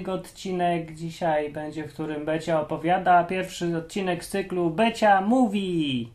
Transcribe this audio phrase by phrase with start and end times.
[0.00, 3.24] jego odcinek dzisiaj będzie, w którym Becia opowiada.
[3.24, 6.12] Pierwszy odcinek z cyklu Becia mówi.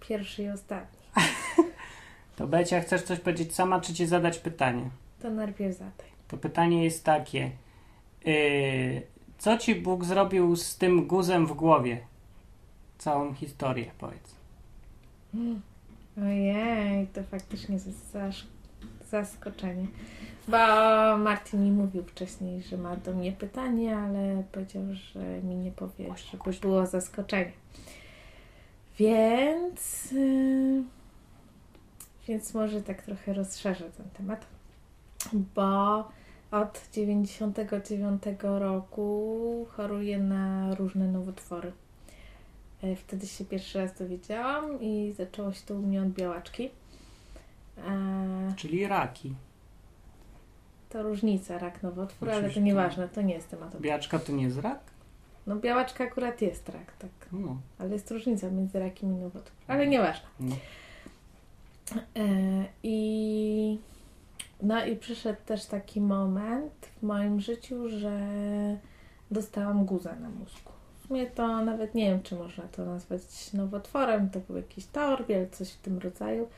[0.00, 0.98] Pierwszy i ostatni.
[2.36, 4.90] To Becia, chcesz coś powiedzieć sama, czy ci zadać pytanie?
[5.22, 6.06] To najpierw zadaj.
[6.28, 7.50] To pytanie jest takie.
[8.24, 9.02] Yy,
[9.38, 12.00] co ci Bóg zrobił z tym guzem w głowie?
[12.98, 14.34] Całą historię, powiedz.
[16.22, 18.10] Ojej, to faktycznie jest
[19.10, 19.86] zaskoczenie.
[20.48, 20.56] Bo
[21.18, 26.14] Martin mi mówił wcześniej, że ma do mnie pytanie, ale powiedział, że mi nie powie,
[26.16, 27.52] żeby było zaskoczenie.
[28.98, 30.82] Więc, yy,
[32.28, 34.46] więc może tak trochę rozszerzę ten temat,
[35.54, 35.98] bo
[36.50, 41.72] od 99 roku choruję na różne nowotwory.
[42.82, 46.70] E, Wtedy się pierwszy raz dowiedziałam i zaczęło się to u mnie od białaczki.
[47.86, 49.34] E, Czyli raki.
[50.88, 52.60] To różnica, rak nowotwór, ale to Oczywiście.
[52.62, 53.68] nieważne, to nie jest temat.
[53.68, 53.84] obrady.
[53.88, 54.80] Biaczka to nie jest rak?
[55.46, 57.10] No białaczka akurat jest rak, tak.
[57.32, 57.56] No.
[57.78, 59.62] Ale jest różnica między rakiem i nowotworem.
[59.68, 60.26] Ale nieważne.
[60.40, 60.56] no.
[62.16, 63.78] E, I
[64.62, 68.20] no i przyszedł też taki moment w moim życiu, że
[69.30, 70.72] dostałam guza na mózgu.
[70.98, 75.48] W sumie to nawet nie wiem, czy można to nazwać nowotworem, to był jakiś torbiel,
[75.50, 76.48] coś w tym rodzaju,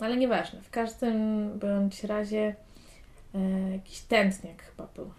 [0.00, 0.60] ale nieważne.
[0.60, 2.54] W każdym bądź razie
[3.34, 5.10] e, jakiś tętniak chyba był.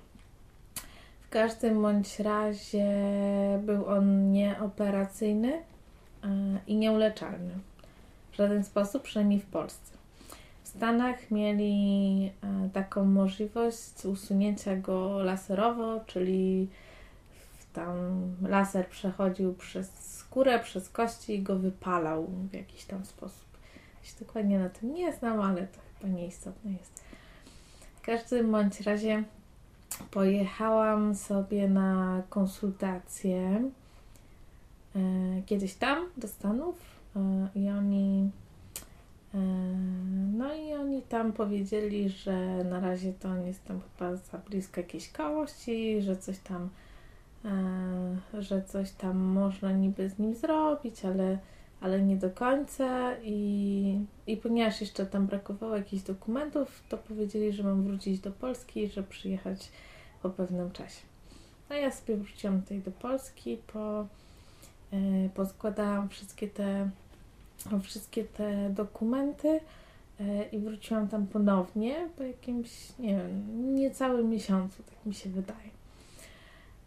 [1.22, 2.88] W każdym bądź razie
[3.62, 5.60] był on nieoperacyjny e,
[6.68, 7.54] i nieuleczalny
[8.32, 9.98] w żaden sposób, przynajmniej w Polsce.
[10.64, 16.68] W Stanach mieli e, taką możliwość usunięcia go laserowo, czyli
[17.74, 17.96] tam
[18.42, 23.49] laser przechodził przez skórę, przez kości i go wypalał w jakiś tam sposób.
[24.10, 27.04] Się dokładnie na tym nie znam, ale to chyba nieistotne jest.
[27.96, 29.24] W każdym bądź razie
[30.12, 33.72] pojechałam sobie na konsultację
[34.96, 35.00] e,
[35.46, 36.76] kiedyś tam do Stanów
[37.16, 38.30] e, i oni
[39.34, 39.38] e,
[40.38, 44.82] no i oni tam powiedzieli, że na razie to on jest tam chyba za blisko
[44.82, 46.70] jakiejś kości, że coś tam
[47.46, 51.38] e, że coś tam można niby z nim zrobić, ale,
[51.82, 57.64] ale nie do końca i, i ponieważ jeszcze tam brakowało jakichś dokumentów, to powiedzieli, że
[57.64, 59.72] mam wrócić do Polski że przyjechać
[60.22, 61.02] po pewnym czasie.
[61.70, 64.08] No ja sobie wróciłam tutaj do Polski, po,
[64.94, 66.90] e, poskładałam wszystkie te,
[67.84, 69.60] wszystkie te dokumenty
[70.20, 75.70] e, i wróciłam tam ponownie po jakimś, nie wiem, niecałym miesiącu, tak mi się wydaje.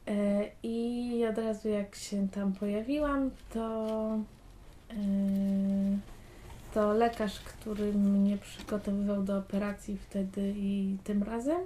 [0.08, 4.18] E, I od razu jak się tam pojawiłam, to,
[6.74, 11.60] to lekarz, który mnie przygotowywał do operacji wtedy i tym razem,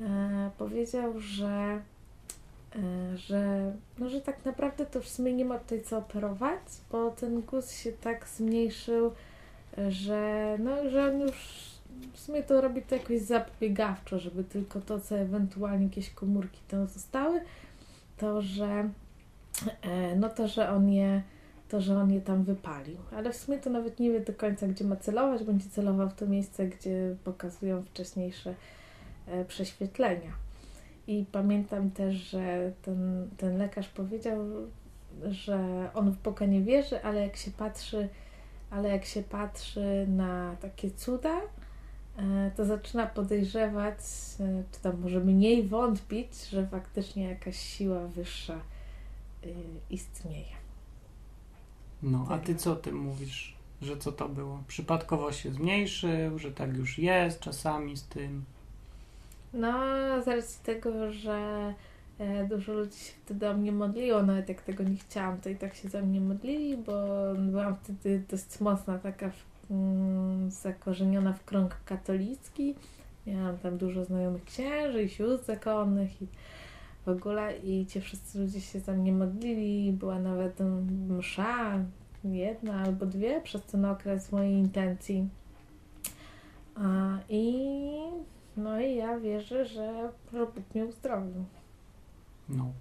[0.00, 1.80] e, powiedział, że,
[2.76, 6.60] e, że, no, że tak naprawdę to w sumie nie ma tutaj co operować,
[6.90, 9.12] bo ten guz się tak zmniejszył,
[9.78, 11.68] e, że, no, że on już
[12.12, 16.86] w sumie to robi to jakoś zapobiegawczo, żeby tylko to, co ewentualnie jakieś komórki tam
[16.86, 17.40] zostały,
[18.16, 18.88] to, że
[20.16, 21.22] no to, że on je
[21.68, 22.96] to, że on je tam wypalił.
[23.16, 25.44] Ale w sumie to nawet nie wie do końca, gdzie ma celować.
[25.44, 28.54] Będzie celował w to miejsce, gdzie pokazują wcześniejsze
[29.26, 30.32] e, prześwietlenia.
[31.06, 34.38] I pamiętam też, że ten, ten lekarz powiedział,
[35.30, 38.08] że on w Boga nie wierzy, ale jak się patrzy,
[38.70, 41.40] ale jak się patrzy na takie cuda,
[42.18, 43.98] e, to zaczyna podejrzewać,
[44.40, 48.60] e, czy tam może mniej wątpić, że faktycznie jakaś siła wyższa
[49.44, 49.54] y,
[49.90, 50.67] istnieje.
[52.02, 53.54] No, a ty co o tym mówisz?
[53.82, 54.62] Że co to było?
[54.68, 58.44] Przypadkowo się zmniejszył, że tak już jest czasami z tym.
[59.54, 59.72] No,
[60.22, 61.74] z racji tego, że
[62.18, 65.56] e, dużo ludzi się wtedy o mnie modliło, nawet jak tego nie chciałam, to i
[65.56, 66.94] tak się za mnie modlili, bo
[67.38, 72.74] byłam wtedy dość mocna, taka w, mm, zakorzeniona w krąg katolicki.
[73.26, 76.26] Miałam tam dużo znajomych księży i sióstr zakonnych i
[77.08, 79.92] w ogóle i ci wszyscy ludzie się za mnie modlili.
[79.92, 80.58] Była nawet
[81.08, 81.84] msza,
[82.24, 85.28] jedna albo dwie przez ten okres mojej intencji.
[86.74, 87.54] A, I
[88.56, 91.44] no i ja wierzę, że że Bóg mnie uzdrowił.
[92.48, 92.72] No.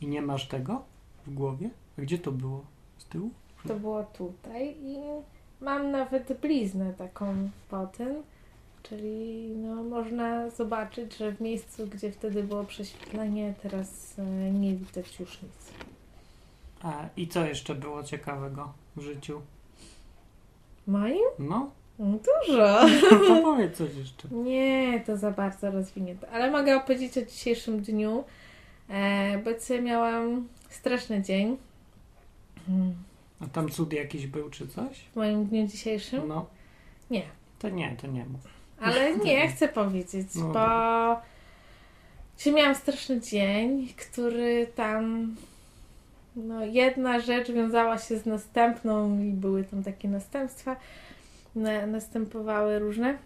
[0.00, 0.84] I nie masz tego
[1.26, 1.70] w głowie?
[1.98, 2.64] A gdzie to było?
[2.98, 3.30] Z tyłu?
[3.68, 4.98] To było tutaj i
[5.60, 8.22] mam nawet bliznę taką po tym,
[8.82, 15.20] czyli no, można zobaczyć, że w miejscu, gdzie wtedy było prześwietlenie, teraz e, nie widać
[15.20, 15.72] już nic.
[16.82, 19.40] A i co jeszcze było ciekawego w życiu?
[20.86, 21.24] Moim?
[21.38, 22.80] No, Dużo.
[23.28, 24.28] To powiedz coś jeszcze.
[24.28, 26.30] Nie, to za bardzo rozwinięte.
[26.30, 28.24] Ale mogę opowiedzieć o dzisiejszym dniu,
[28.88, 31.56] e, bo dzisiaj miałam straszny dzień.
[33.40, 34.98] A tam cud jakiś był czy coś?
[35.12, 36.28] W moim dniu dzisiejszym?
[36.28, 36.46] No.
[37.10, 37.22] Nie.
[37.58, 38.59] To nie, to nie mów.
[38.80, 41.20] Ale nie, chcę powiedzieć, No bo
[42.38, 45.34] dzisiaj miałam straszny dzień, który tam.
[46.36, 50.76] No, jedna rzecz wiązała się z następną i były tam takie następstwa.
[51.54, 53.18] Na, następowały różne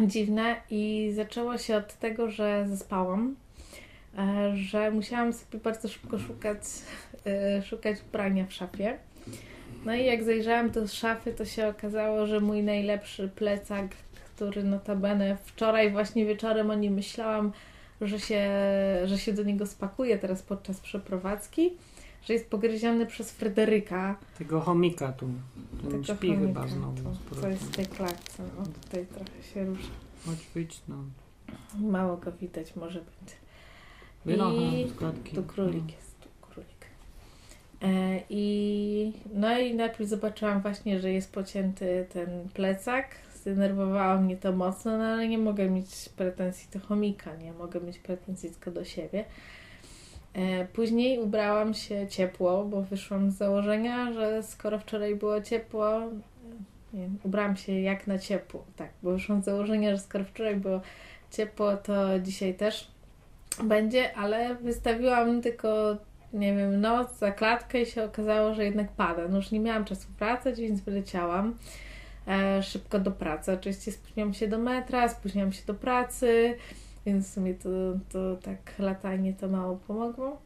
[0.00, 3.34] dziwne i zaczęło się od tego, że zaspałam,
[4.18, 6.60] e, że musiałam sobie bardzo szybko szukać,
[7.26, 8.98] e, szukać ubrania w szafie.
[9.84, 13.86] No i jak zajrzałam do szafy, to się okazało, że mój najlepszy plecak,
[14.34, 17.52] który notabene wczoraj właśnie wieczorem o nim myślałam,
[18.00, 18.50] że się,
[19.04, 21.72] że się do niego spakuję teraz podczas przeprowadzki,
[22.22, 24.16] że jest pogryziony przez Fryderyka.
[24.38, 25.28] Tego chomika tu.
[25.90, 27.02] Ten śpi chomika, chyba znowu.
[27.02, 27.50] To, co powrotem.
[27.50, 28.42] jest w tej klatce.
[28.58, 29.88] No, tutaj trochę się rusza.
[30.26, 30.96] Chodź wyjdź no.
[31.78, 33.36] Mało go widać, może być.
[34.24, 34.92] Wynocha I.
[35.34, 36.86] Tu królik jest, tu królik.
[37.82, 43.06] E, I no i najpierw zobaczyłam właśnie, że jest pocięty ten plecak.
[43.44, 47.98] Zdenerwowało mnie to mocno, no ale nie mogę mieć pretensji do chomika, nie mogę mieć
[47.98, 49.24] pretensji tylko do siebie.
[50.34, 56.00] E, Później ubrałam się ciepło, bo wyszłam z założenia, że skoro wczoraj było ciepło,
[56.92, 60.80] nie, ubrałam się jak na ciepło, tak, bo wyszłam z założenia, że skoro wczoraj było
[61.30, 62.90] ciepło, to dzisiaj też
[63.64, 65.96] będzie, ale wystawiłam tylko,
[66.32, 69.28] nie wiem, noc za klatkę i się okazało, że jednak pada.
[69.28, 71.54] No już nie miałam czasu wracać, więc wyleciałam
[72.62, 73.52] szybko do pracy.
[73.52, 76.56] Oczywiście spóźniłam się do metra, spóźniłam się do pracy,
[77.06, 77.68] więc w sumie to,
[78.12, 80.38] to tak latanie to mało pomogło.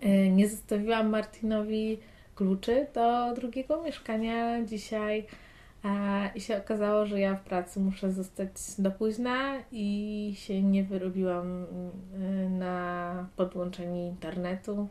[0.00, 1.98] E, nie zostawiłam Martinowi
[2.34, 5.26] kluczy do drugiego mieszkania dzisiaj.
[5.84, 10.84] E, I się okazało, że ja w pracy muszę zostać do późna i się nie
[10.84, 14.88] wyrobiłam y, na podłączenie internetu.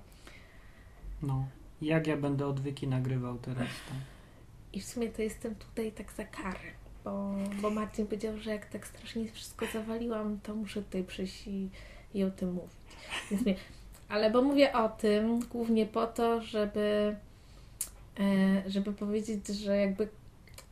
[1.21, 1.45] No.
[1.81, 3.67] Jak ja będę odwyki nagrywał teraz?
[3.67, 4.18] To?
[4.73, 6.69] I w sumie to jestem tutaj tak za karę,
[7.03, 11.69] bo, bo Marcin powiedział, że jak tak strasznie wszystko zawaliłam, to muszę tutaj przyjść i,
[12.13, 12.77] i o tym mówić.
[13.31, 13.55] Więc mnie,
[14.09, 17.15] ale bo mówię o tym głównie po to, żeby,
[18.19, 20.09] e, żeby powiedzieć, że jakby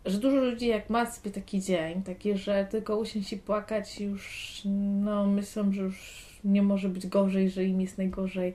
[0.05, 4.61] że dużo ludzi jak ma sobie taki dzień, taki, że tylko usiąść i płakać już
[5.01, 8.53] no myślą, że już nie może być gorzej, że im jest najgorzej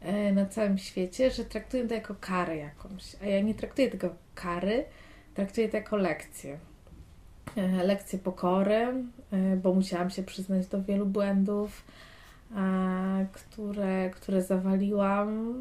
[0.00, 3.16] e, na całym świecie, że traktują to jako karę jakąś.
[3.22, 4.84] A ja nie traktuję tego kary,
[5.34, 6.58] traktuję to jako lekcję.
[7.56, 11.84] E, lekcję pokory, e, bo musiałam się przyznać do wielu błędów,
[13.32, 15.54] które, które zawaliłam.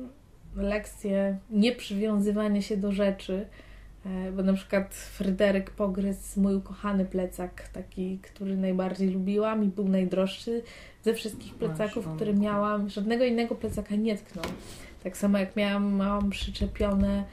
[0.56, 3.45] Lekcję nieprzywiązywania się do rzeczy,
[4.07, 9.88] E, Bo na przykład Fryderyk pogryzł mój ukochany plecak, taki, który najbardziej lubiłam i był
[9.88, 10.62] najdroższy
[11.03, 12.89] ze wszystkich plecaków, które miałam.
[12.89, 14.45] Żadnego innego plecaka nie tknął.
[15.03, 17.24] Tak samo jak miałam, małam przyczepione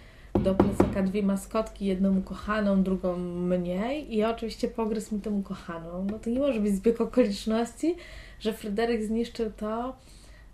[0.45, 6.07] do plecaka dwie maskotki, jedną ukochaną, drugą mniej i oczywiście pogryzł mi tą ukochaną.
[6.11, 7.97] No to nie może być zbieg okoliczności,
[8.41, 9.97] że Fryderyk zniszczył to,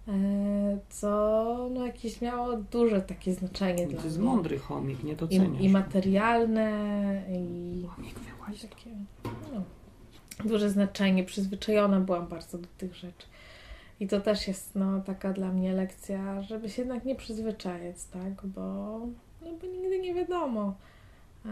[0.08, 0.12] e,
[0.88, 5.60] co no jakieś miało duże takie znaczenie To dla jest mnie mądry chomik, nie doceniasz.
[5.60, 6.72] i, i materialne,
[7.28, 8.90] i Chomik, wyłaź takie
[9.54, 9.62] no,
[10.44, 11.24] duże znaczenie.
[11.24, 13.26] Przyzwyczajona byłam bardzo do tych rzeczy.
[14.00, 18.46] I to też jest no, taka dla mnie lekcja, żeby się jednak nie przyzwyczajać, tak?
[18.46, 19.00] Bo,
[19.42, 20.74] no, bo nigdy nie wiadomo,
[21.46, 21.48] e,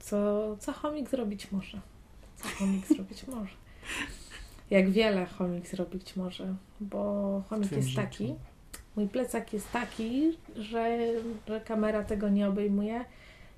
[0.00, 1.80] co, co chomik zrobić może.
[2.36, 3.54] Co chomik zrobić może.
[4.70, 8.00] Jak wiele chomik zrobić może, bo chomik jest życiu.
[8.02, 8.34] taki,
[8.96, 10.98] mój plecak jest taki, że,
[11.48, 13.04] że kamera tego nie obejmuje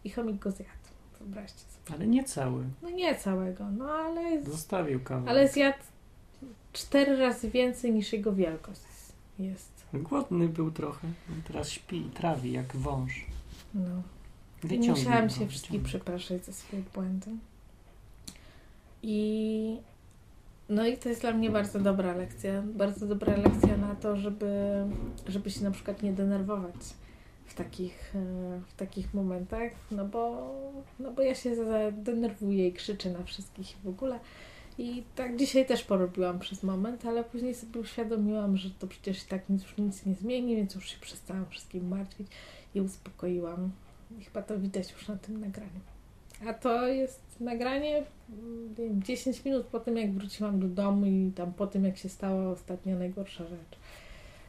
[0.05, 0.71] i chomik go zjadł.
[1.21, 1.97] Wyobraźcie sobie.
[1.97, 2.65] Ale nie cały.
[2.83, 5.29] No nie całego, no ale, Zostawił kawałek.
[5.31, 5.79] ale zjadł
[6.73, 8.81] cztery razy więcej niż jego wielkość
[9.39, 9.80] jest.
[9.93, 11.09] Głodny był trochę.
[11.47, 13.27] Teraz śpi i trawi jak wąż.
[13.75, 14.03] No.
[14.63, 17.31] Wyciągnij musiałam się wszystkich przepraszać za swoje błędy.
[19.03, 19.77] I
[20.69, 22.63] no i to jest dla mnie bardzo dobra lekcja.
[22.63, 24.85] Bardzo dobra lekcja na to, żeby,
[25.29, 26.75] żeby się na przykład nie denerwować
[27.47, 30.53] w takich, e, w takich momentach, no bo,
[31.01, 31.51] no bo ja się
[31.93, 34.21] denerwuję i krzyczę na wszystkich w ogóle.
[34.81, 39.27] I tak dzisiaj też porobiłam przez moment, ale później sobie uświadomiłam, że to przecież i
[39.27, 42.29] tak nic, już nic nie zmieni, więc już się przestałam wszystkim martwić
[42.75, 43.71] i uspokoiłam.
[44.21, 45.81] I chyba to widać już na tym nagraniu.
[46.47, 51.33] A to jest nagranie mm, wiem, 10 minut po tym, jak wróciłam do domu i
[51.35, 53.79] tam po tym, jak się stała ostatnia najgorsza rzecz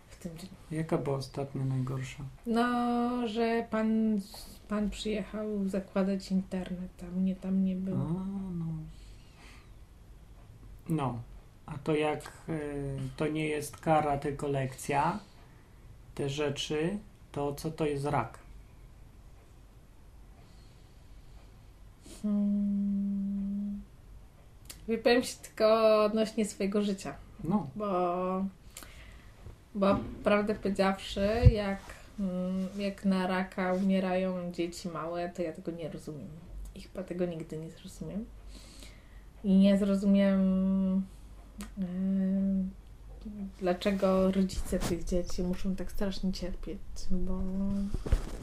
[0.08, 0.50] w tym dniu.
[0.72, 2.24] Jaka była ostatnia najgorsza?
[2.46, 4.20] No, że pan,
[4.68, 7.98] pan przyjechał zakładać internet, a mnie tam nie A, było.
[7.98, 8.66] no.
[10.91, 11.21] No.
[11.65, 15.19] A to jak y, to nie jest kara, tylko lekcja,
[16.15, 16.98] te rzeczy,
[17.31, 18.39] to co to jest rak?
[22.21, 23.81] Hmm.
[24.88, 27.67] Wypowiem się tylko odnośnie swojego życia, No.
[27.75, 28.45] bo,
[29.75, 31.79] bo prawdę powiedziawszy, jak,
[32.19, 36.27] mm, jak na raka umierają dzieci małe, to ja tego nie rozumiem.
[36.75, 38.25] I chyba tego nigdy nie zrozumiem.
[39.43, 40.41] I nie zrozumiem,
[41.77, 42.69] em,
[43.60, 46.79] dlaczego rodzice tych dzieci muszą tak strasznie cierpieć,
[47.12, 47.41] bo,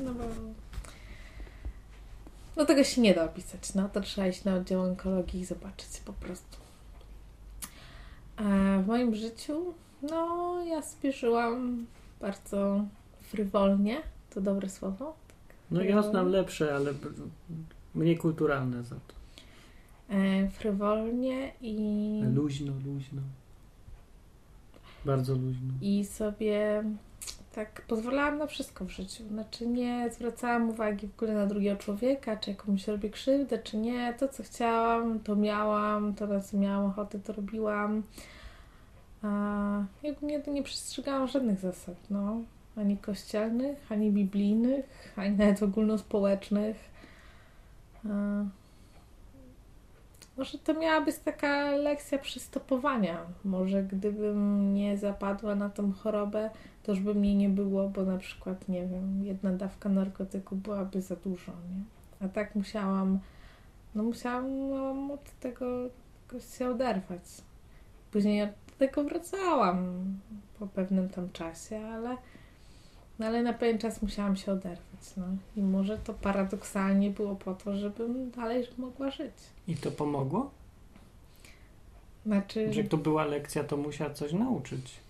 [0.05, 0.25] no bo
[2.57, 5.89] no tego się nie da opisać, no to trzeba iść na oddział onkologii i zobaczyć
[6.05, 6.57] po prostu.
[8.37, 8.43] A
[8.83, 11.87] w moim życiu, no ja sobie żyłam
[12.21, 12.85] bardzo
[13.23, 14.03] frywolnie,
[14.35, 15.17] to dobre słowo.
[15.71, 16.95] No ja znam lepsze, ale
[17.95, 19.18] mniej kulturalne za to.
[20.11, 23.23] E, frywolnie i, Luźno, luźno.
[25.05, 25.73] Bardzo luźno.
[25.83, 26.85] i sobie
[27.55, 29.29] tak pozwalałam na wszystko w życiu.
[29.29, 34.15] Znaczy nie zwracałam uwagi w ogóle na drugiego człowieka, czy komuś robię krzywdę, czy nie.
[34.15, 38.03] To, co chciałam, to miałam, to na co miałam ochotę, to robiłam.
[39.23, 42.41] A jakby nie, nie przestrzegałam żadnych zasad, no.
[42.77, 46.77] Ani kościelnych, ani biblijnych, ani nawet ogólnospołecznych.
[48.05, 48.09] A,
[50.39, 53.19] może to miała być taka lekcja przystopowania.
[53.45, 56.51] Może gdybym nie zapadła na tą chorobę,
[56.83, 61.03] to już by mnie nie było, bo na przykład, nie wiem, jedna dawka narkotyku byłaby
[61.03, 61.85] za dużo, nie?
[62.27, 63.19] A tak musiałam,
[63.95, 65.67] no musiałam od tego
[66.57, 67.23] się oderwać.
[68.11, 70.05] Później od tego wracałam
[70.59, 72.17] po pewnym tam czasie, ale,
[73.19, 75.25] no ale na pewien czas musiałam się oderwać, no.
[75.57, 79.35] I może to paradoksalnie było po to, żebym dalej mogła żyć.
[79.69, 80.51] I to pomogło?
[82.27, 82.73] Znaczy...
[82.73, 85.01] Że jak to była lekcja, to musiała coś nauczyć,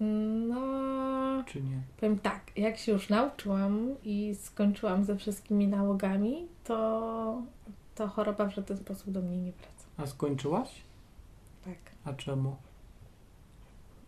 [0.00, 1.80] No, czy nie?
[2.00, 7.42] powiem tak, jak się już nauczyłam i skończyłam ze wszystkimi nałogami, to,
[7.94, 9.84] to choroba w żaden sposób do mnie nie wraca.
[9.96, 10.68] A skończyłaś?
[11.64, 11.78] Tak.
[12.04, 12.56] A czemu?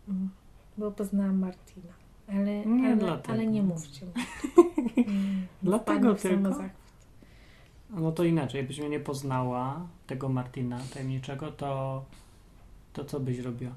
[0.09, 0.29] Mm.
[0.77, 1.93] Bo poznałam Martina.
[2.29, 3.33] Ale Nie ale, dlatego.
[3.33, 4.05] ale nie mówcie.
[4.97, 6.49] Mm, Dlatego tylko?
[7.89, 12.05] No to inaczej, jakbyś mnie nie poznała, tego Martina tajemniczego, to,
[12.93, 13.71] to co byś robiła?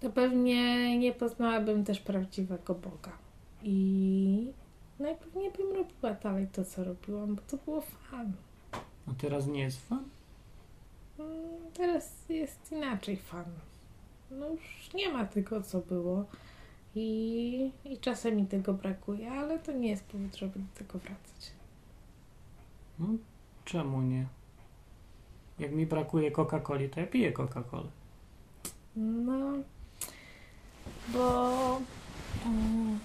[0.00, 3.12] To pewnie nie poznałabym też prawdziwego Boga.
[3.62, 4.52] I
[4.98, 8.32] najpewniej bym robiła dalej to, co robiłam, bo to było fan.
[9.10, 10.04] A teraz nie jest fan?
[11.18, 11.30] Mm,
[11.74, 13.44] Teraz jest inaczej fan.
[14.30, 16.24] No już nie ma tego, co było.
[16.94, 21.52] I, I czasem mi tego brakuje, ale to nie jest powód, żeby do tego wracać.
[22.98, 23.06] No,
[23.64, 24.26] czemu nie?
[25.58, 27.88] Jak mi brakuje Coca-Coli, to ja piję Coca-Colę.
[28.96, 29.52] No,
[31.08, 31.80] bo.
[32.46, 32.98] Mm,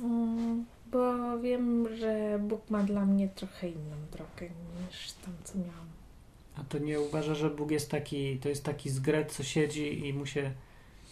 [0.00, 4.54] mm, bo wiem, że Bóg ma dla mnie trochę inną drogę
[4.86, 5.86] niż tam, co miałam.
[6.56, 10.14] A to nie uważa, że Bóg jest taki, to jest taki zgret, co siedzi i
[10.14, 10.52] mu się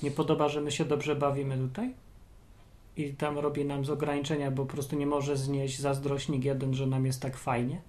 [0.02, 1.94] nie podoba, że my się dobrze bawimy tutaj?
[2.96, 6.86] I tam robi nam z ograniczenia, bo po prostu nie może znieść zazdrośnik jeden, że
[6.86, 7.80] nam jest tak fajnie,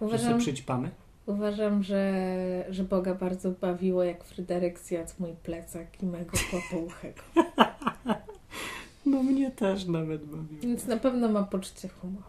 [0.00, 0.90] że sobie Uważam, przyćpamy.
[1.26, 7.22] uważam że, że Boga bardzo bawiło, jak Fryderyk zjadł mój plecak i mego kłopouchego.
[9.06, 10.62] No mnie też nawet bawiło.
[10.62, 12.24] Więc na pewno ma poczucie humoru.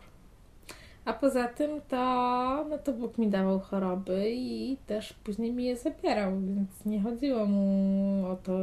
[1.05, 5.77] A poza tym to, no to Bóg mi dawał choroby i też później mi je
[5.77, 8.53] zabierał, więc nie chodziło mu o to,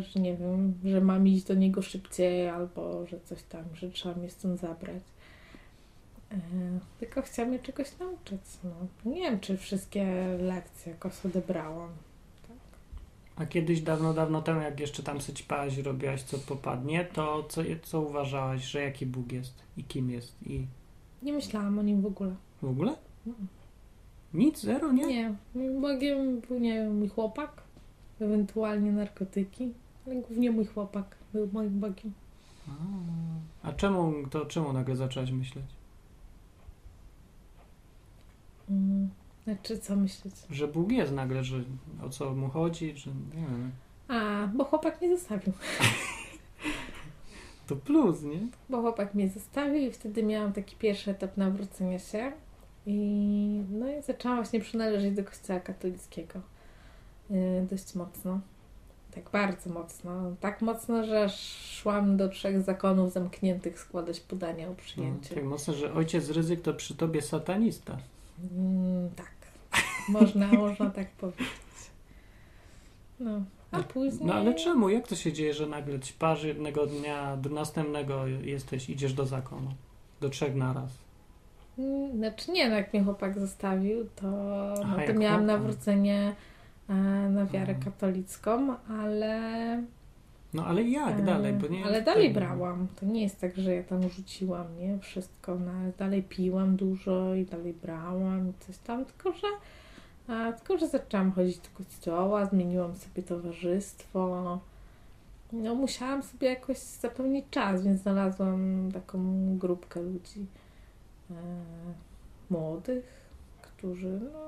[0.00, 4.14] że nie wiem, że mam iść do niego szybciej albo że coś tam, że trzeba
[4.14, 5.02] mnie stąd zabrać.
[6.32, 6.36] E,
[7.00, 8.40] Tylko chciał mnie czegoś nauczyć.
[8.64, 8.70] No.
[9.12, 10.04] Nie wiem, czy wszystkie
[10.40, 11.90] lekcje jakoś odebrałam.
[13.36, 18.00] A kiedyś, dawno, dawno temu, jak jeszcze tam syćpałaś robiłaś co popadnie, to co, co
[18.00, 20.66] uważałaś, że jaki Bóg jest i kim jest i
[21.22, 22.34] Nie myślałam o nim w ogóle.
[22.62, 22.94] w ogóle?
[23.26, 23.46] Mm.
[24.34, 24.60] Nic?
[24.60, 24.92] Zero?
[24.92, 25.06] Nie?
[25.06, 27.62] Nie, Bogiem był, nie wiem, mój chłopak,
[28.22, 29.72] ewentualnie narkotyki,
[30.06, 32.12] ale głównie mój chłopak był moim Bogiem.
[32.68, 35.64] A, a czemu, to czemu nagle zaczęłaś myśleć?
[38.70, 39.10] Mm.
[39.44, 40.34] Znaczy, co myśleć?
[40.50, 41.64] Że Bóg jest nagle, że
[42.02, 43.70] o co mu chodzi, że nie wiem.
[44.08, 45.52] A, bo chłopak mnie zostawił.
[47.66, 48.40] To plus, nie?
[48.68, 52.32] Bo chłopak mnie zostawił i wtedy miałam taki pierwszy etap nawrócenia się.
[52.86, 52.96] I
[53.70, 56.40] no i zaczęłam właśnie przynależeć do kościoła katolickiego.
[57.32, 58.40] Yy, dość mocno.
[59.14, 60.12] Tak bardzo mocno.
[60.40, 61.28] Tak mocno, że
[61.72, 65.34] szłam do trzech zakonów zamkniętych składać podania o No, przyjęcie.
[65.34, 67.96] tak mocno, że ojciec ryzyk to przy tobie satanista.
[68.56, 69.32] Mm, tak.
[70.08, 71.46] Można, można tak powiedzieć.
[73.20, 73.40] No.
[73.70, 74.26] A później...
[74.26, 74.88] No ale czemu?
[74.88, 79.70] Jak to się dzieje, że nagle ćpasz jednego dnia, do następnego jesteś, idziesz do zakonu?
[80.20, 80.90] Do trzech naraz.
[81.78, 84.26] Mm, Znaczy nie, no jak mnie chłopak zostawił, to,
[84.86, 85.46] no, to miałam chłopak.
[85.46, 86.34] nawrócenie
[87.30, 87.84] na wiarę Aha.
[87.84, 89.82] katolicką, ale...
[90.54, 91.52] No ale jak e, dalej?
[91.52, 92.40] Bo nie ale dalej tego.
[92.40, 92.86] brałam.
[93.00, 94.98] To nie jest tak, że ja tam rzuciłam, nie?
[94.98, 99.46] Wszystko, no, ale dalej piłam dużo i dalej brałam i coś tam, tylko że
[100.28, 104.60] a, tylko, że zaczęłam chodzić do kościoła, zmieniłam sobie towarzystwo.
[105.52, 109.18] No, musiałam sobie jakoś zapełnić czas, więc znalazłam taką
[109.58, 110.46] grupkę ludzi
[111.30, 111.34] e,
[112.50, 113.30] młodych,
[113.62, 114.38] którzy no,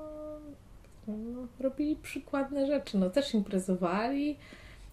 [1.07, 2.97] no, robili przykładne rzeczy.
[2.97, 4.37] No, też imprezowali,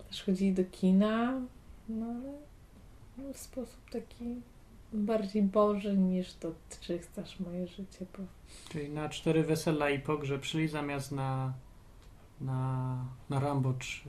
[0.09, 1.41] też chodzili do kina,
[1.89, 2.33] no ale
[3.19, 4.41] no, w sposób taki
[4.93, 8.25] bardziej boży niż to, czy chcesz moje życie, bo
[8.69, 11.53] Czyli na cztery wesela i pogrzeb szli zamiast na,
[12.41, 12.97] na,
[13.31, 14.09] na Rambo 3.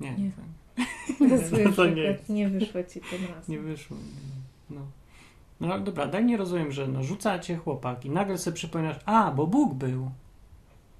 [0.00, 0.30] Nie, Nie.
[1.18, 1.24] to,
[1.56, 3.42] to, no to nie, nie wyszło ci tym razem.
[3.48, 3.96] nie wyszło.
[4.70, 4.80] No.
[5.60, 9.46] no ale dobra, daj nie rozumiem, że no, rzucacie chłopaki, nagle sobie przypominasz, a, bo
[9.46, 10.10] Bóg był.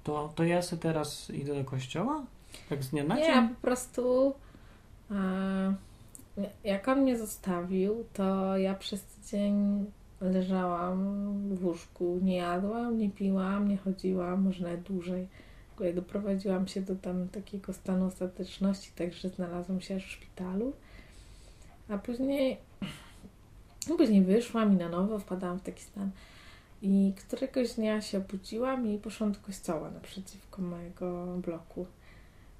[0.03, 2.25] To, to ja sobie teraz idę do kościoła?
[2.69, 4.33] Tak z Nie, ja po prostu
[5.11, 5.73] e,
[6.63, 9.85] jak on mnie zostawił, to ja przez tydzień
[10.21, 15.27] leżałam w łóżku, nie jadłam, nie piłam, nie chodziłam, może nawet dłużej.
[15.77, 20.73] Bo ja doprowadziłam się do tam takiego stanu ostateczności, także znalazłam się aż w szpitalu.
[21.89, 22.57] A później,
[23.89, 26.09] no później wyszłam i na nowo wpadałam w taki stan.
[26.85, 31.85] I któregoś dnia się obudziłam i poszłam do kościoła naprzeciwko mojego bloku.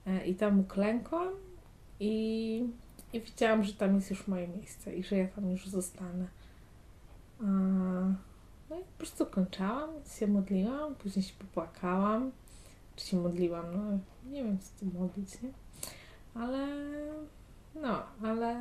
[0.07, 1.33] E, I tam uklękłam
[1.99, 2.65] i,
[3.13, 6.27] i widziałam, że tam jest już moje miejsce i że ja tam już zostanę.
[8.69, 12.31] No i po prostu kończałam, się modliłam, później się popłakałam.
[12.95, 13.65] Czy się modliłam?
[13.73, 13.99] No
[14.31, 15.49] nie wiem, co tu modlić, nie?
[16.33, 16.67] Ale
[17.75, 18.57] no, ale,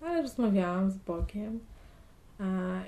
[0.00, 1.60] ale rozmawiałam z Bogiem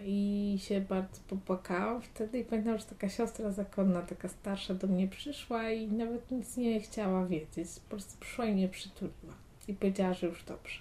[0.04, 5.08] i się bardzo popłakałam wtedy i pamiętam, że taka siostra zakonna, taka starsza do mnie
[5.08, 7.68] przyszła i nawet nic nie chciała wiedzieć.
[7.84, 9.34] Po prostu przyszła i mnie przytuliła
[9.68, 10.80] i powiedziała, że już dobrze.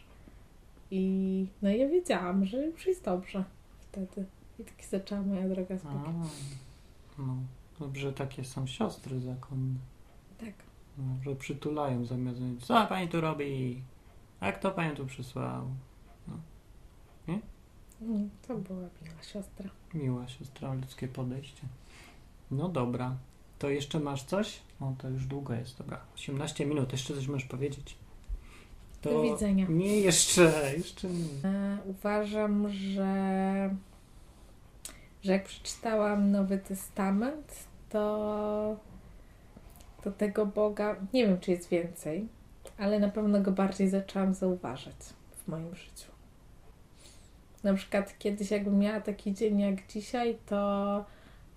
[0.91, 3.43] I no ja wiedziałam, że już jest dobrze
[3.79, 4.25] wtedy.
[4.59, 6.23] I tak zaczęła moja droga z A, Bogiem.
[7.17, 7.37] no,
[7.79, 9.79] dobrze, takie są siostry zakonne.
[10.39, 10.53] Tak.
[10.97, 13.81] No, że przytulają zamiast co pani tu robi?
[14.39, 15.67] A kto panią tu przysłał?
[17.27, 17.39] Nie,
[18.47, 19.69] to była miła siostra.
[19.93, 21.63] Miła siostra, ludzkie podejście.
[22.51, 23.15] No dobra.
[23.59, 24.59] To jeszcze masz coś?
[24.79, 25.99] O, to już długo jest, dobra.
[26.15, 27.95] 18 minut, jeszcze coś możesz powiedzieć.
[29.01, 29.65] To Do widzenia.
[29.69, 31.49] Nie, jeszcze, jeszcze nie.
[31.49, 33.75] E, uważam, że,
[35.23, 38.77] że jak przeczytałam Nowy Testament, to,
[40.03, 42.27] to tego Boga, nie wiem czy jest więcej,
[42.77, 44.95] ale na pewno go bardziej zaczęłam zauważać
[45.31, 46.11] w moim życiu.
[47.63, 51.05] Na przykład kiedyś jakbym miała taki dzień jak dzisiaj, to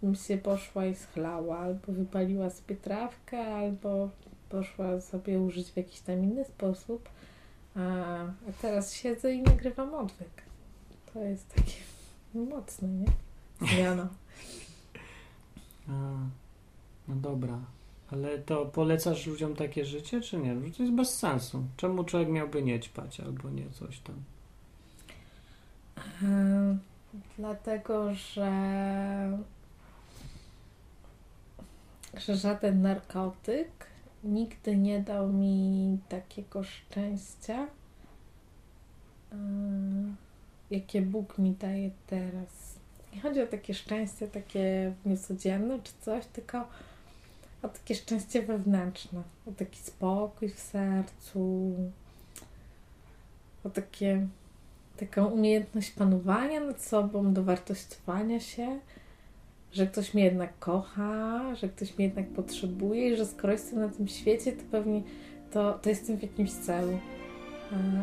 [0.03, 4.11] bym się poszła i schlała, albo wypaliła sobie trawkę, albo
[4.49, 7.09] poszła sobie użyć w jakiś tam inny sposób.
[7.77, 7.81] A,
[8.25, 10.43] a teraz siedzę i nagrywam odwyk.
[11.13, 11.73] To jest takie
[12.35, 13.07] mocne, nie?
[13.75, 14.09] Zmiana.
[15.89, 15.93] A,
[17.09, 17.59] no dobra.
[18.11, 20.55] Ale to polecasz ludziom takie życie, czy nie?
[20.77, 21.65] To jest bez sensu.
[21.77, 24.15] Czemu człowiek miałby nie ćpać albo nie coś tam?
[26.23, 26.79] Em,
[27.39, 29.39] Dlatego, że,
[32.17, 33.87] że żaden narkotyk
[34.25, 37.67] nigdy nie dał mi takiego szczęścia,
[39.33, 40.17] em,
[40.71, 42.75] jakie Bóg mi daje teraz.
[43.15, 46.69] Nie chodzi o takie szczęście, takie niecodzienne czy coś, tylko
[47.63, 51.75] o takie szczęście wewnętrzne, o taki spokój w sercu,
[53.65, 54.27] o takie
[54.97, 58.79] taką umiejętność panowania nad sobą, dowartościowania się,
[59.73, 63.89] że ktoś mnie jednak kocha, że ktoś mnie jednak potrzebuje i że skoro jestem na
[63.89, 65.03] tym świecie, to pewnie
[65.53, 66.99] to, to jestem w jakimś celu,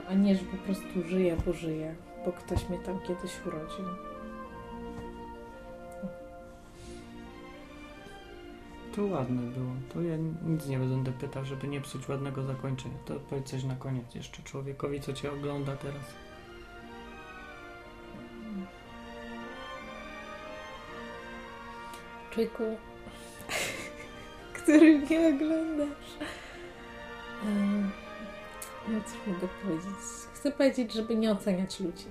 [0.10, 3.86] a- nie, że po prostu żyję, bo żyję, bo ktoś mnie tam kiedyś urodził.
[8.95, 9.71] To ładne było.
[9.93, 12.95] To ja nic nie będę pytał, żeby nie psuć ładnego zakończenia.
[13.06, 16.04] To powiedz coś na koniec jeszcze człowiekowi, co cię ogląda teraz.
[22.31, 22.63] Człowieku,
[24.53, 26.17] który mnie oglądasz.
[28.87, 29.99] No co mogę powiedzieć?
[30.33, 32.05] Chcę powiedzieć, żeby nie oceniać ludzi.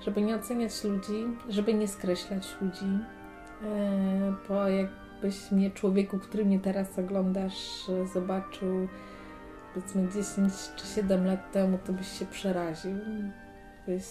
[0.00, 2.98] Żeby nie oceniać ludzi, żeby nie skreślać ludzi.
[4.48, 8.88] Bo jakbyś mnie, człowieku, który mnie teraz oglądasz, zobaczył
[9.74, 12.96] powiedzmy 10 czy 7 lat temu, to byś się przeraził.
[13.86, 14.04] Byś,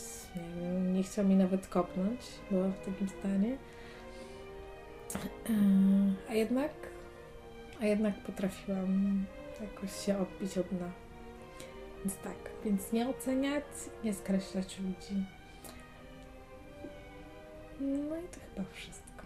[0.61, 2.19] nie nie chciał mi nawet kopnąć,
[2.51, 3.57] była w takim stanie.
[5.49, 5.55] Yy,
[6.29, 6.71] a jednak,
[7.81, 9.25] a jednak potrafiłam
[9.61, 10.91] jakoś się odbić od dna.
[12.05, 13.63] Więc tak, więc nie oceniać,
[14.03, 15.25] nie skreślać ludzi.
[17.81, 19.23] No i to chyba wszystko.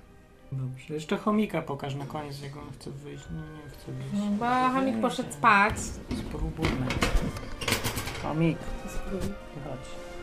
[0.51, 0.93] Dobrze.
[0.93, 3.23] Jeszcze chomika pokaż na koniec, jak on chce wyjść.
[3.31, 4.13] No nie chce wyjść.
[4.13, 5.73] No, bo chomik poszedł spać.
[6.19, 6.85] Spróbujmy.
[8.23, 9.29] Chomik, spróbuj.
[9.63, 10.14] chodź.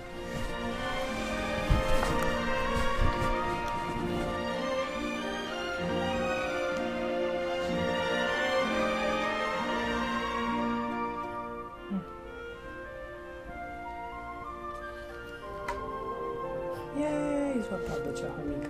[17.70, 18.68] i bycia chomika.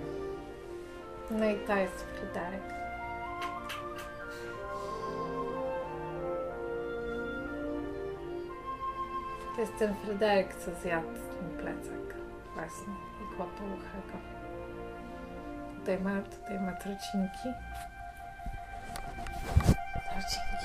[1.31, 2.63] No i to jest Fryderyk.
[9.55, 12.17] To jest ten Fryderyk, co zjadł ten plecak
[12.55, 14.19] właśnie i kłopał uchego.
[15.79, 17.49] Tutaj ma, tutaj ma trocinki.
[20.13, 20.62] Trocinki.